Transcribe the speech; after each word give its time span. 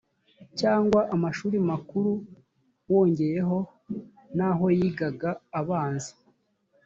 cyangwa 0.59 0.99
amashuri 1.15 1.57
makuru 1.69 2.11
wongeyeho 2.91 3.59
n’aho 4.37 4.65
yigaga 4.77 5.29
abanza 5.59 6.13